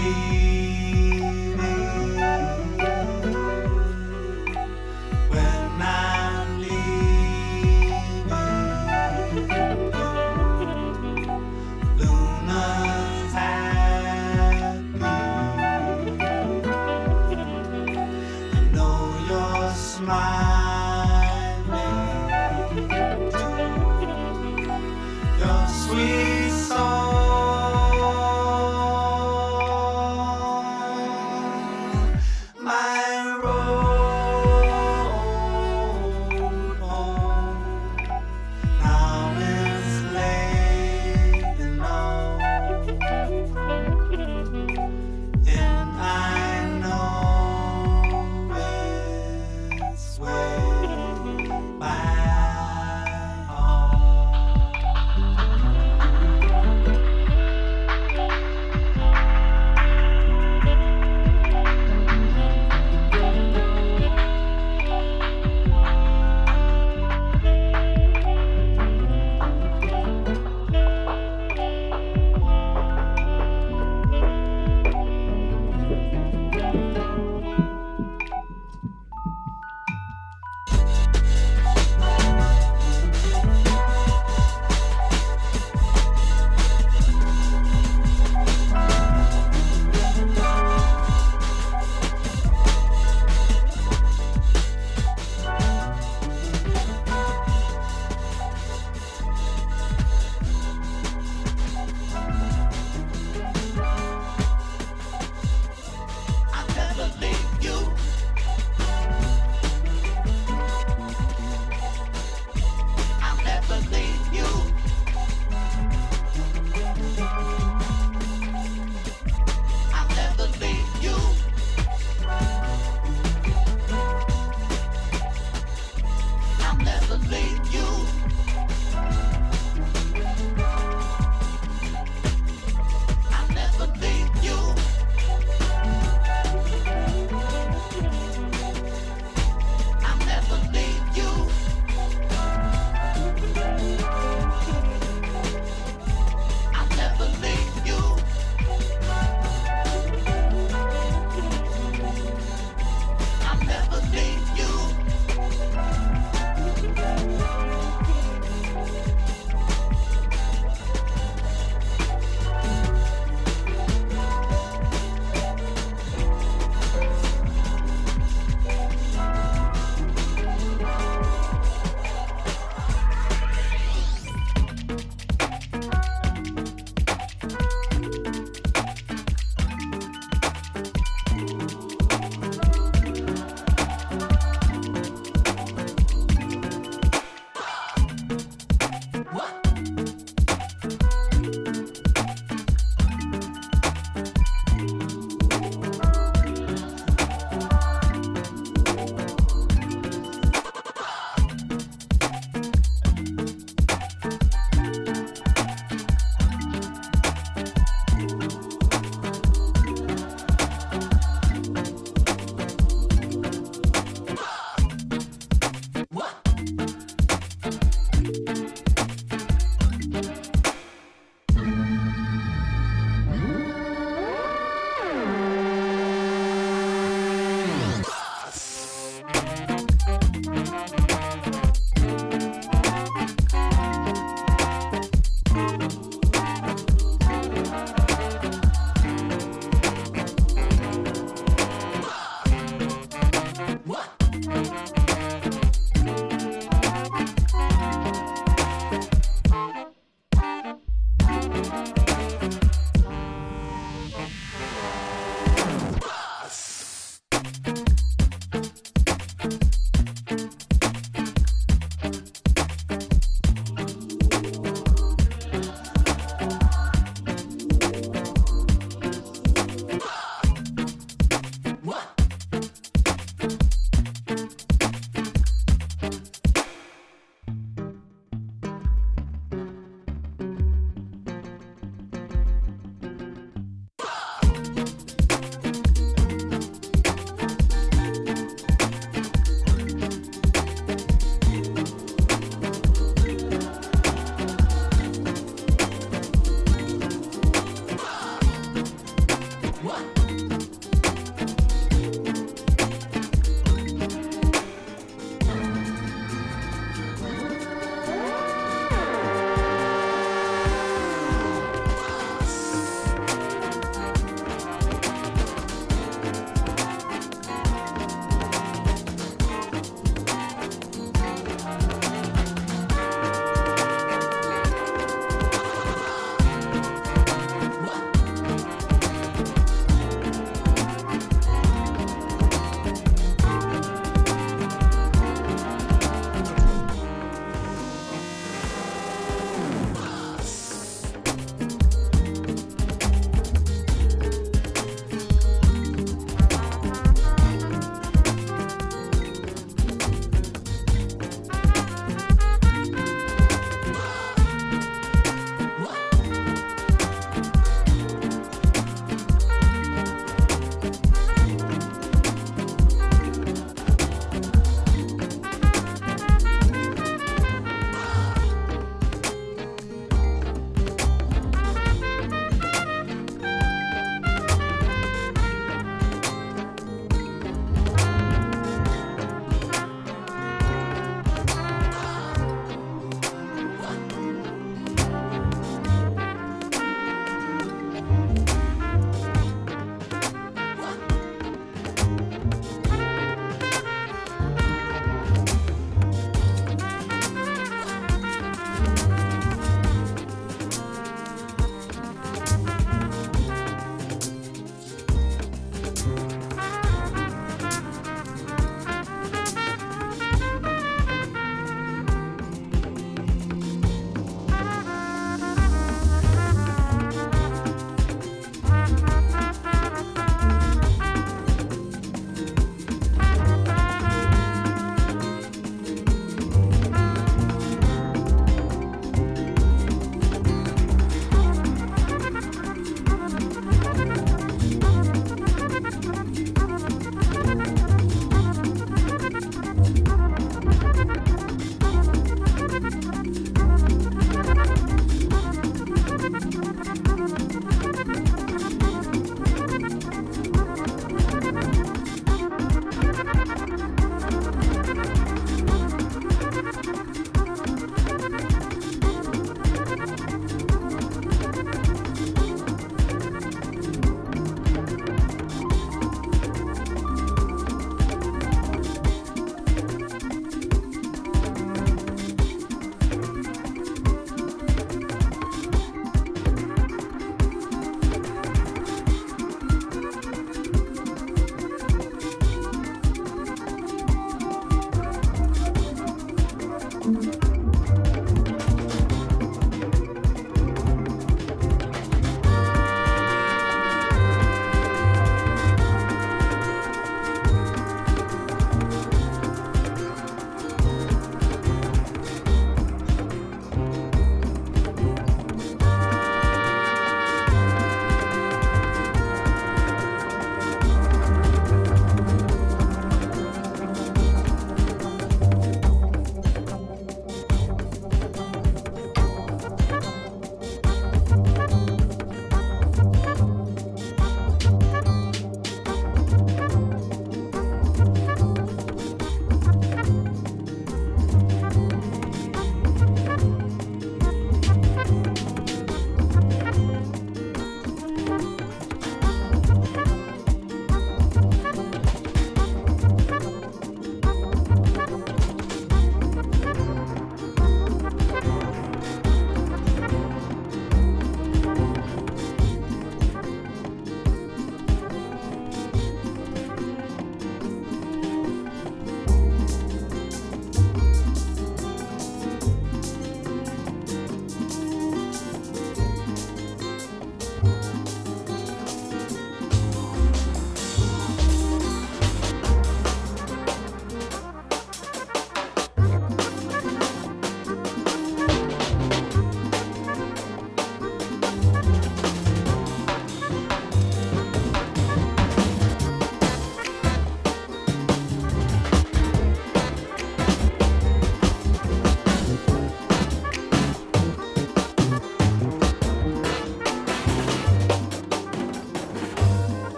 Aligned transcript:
You. 0.00 0.49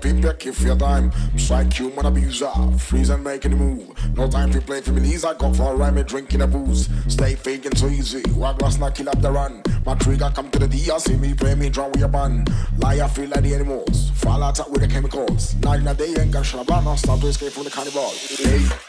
pimp, 0.00 0.24
yeah, 0.24 0.32
if 0.40 0.60
your 0.60 0.76
dime. 0.76 1.12
Strike 1.36 1.72
human 1.72 2.06
abuser, 2.06 2.50
freeze 2.78 3.10
and 3.10 3.22
making 3.22 3.52
a 3.52 3.56
move. 3.56 4.16
No 4.16 4.28
time 4.28 4.52
for 4.52 4.60
play 4.60 4.80
for 4.80 4.92
me, 4.92 5.02
knees, 5.02 5.24
I 5.24 5.34
got 5.34 5.56
for 5.56 5.72
a 5.72 5.76
rhyme, 5.76 5.96
me 5.96 6.02
drinking 6.02 6.42
a 6.42 6.46
booze. 6.46 6.88
Stay 7.08 7.34
faking 7.34 7.76
so 7.76 7.86
easy, 7.88 8.22
walk 8.32 8.60
last 8.62 8.80
night, 8.80 8.94
kill 8.94 9.08
up 9.08 9.20
the 9.20 9.30
run. 9.30 9.62
My 9.84 9.94
trigger 9.94 10.30
come 10.34 10.50
to 10.50 10.58
the 10.58 10.68
D, 10.68 10.90
I 10.90 10.98
see 10.98 11.16
me 11.16 11.34
play 11.34 11.54
me, 11.54 11.68
draw 11.68 11.88
with 11.88 12.02
a 12.02 12.08
bun. 12.08 12.44
Lie, 12.78 13.00
I 13.00 13.08
feel 13.08 13.28
like 13.28 13.42
the 13.42 13.54
animals, 13.54 14.10
fall 14.14 14.42
out 14.42 14.58
with 14.70 14.80
the 14.80 14.88
chemicals. 14.88 15.54
Night 15.56 15.80
and 15.80 15.88
a 15.88 15.94
day, 15.94 16.14
ain't 16.18 16.32
gonna 16.32 16.44
shut 16.44 16.70
up, 16.70 16.98
stop 16.98 17.20
to 17.20 17.26
escape 17.26 17.52
from 17.52 17.64
the 17.64 17.70
cannibal. 17.70 18.10
Hey. 18.10 18.87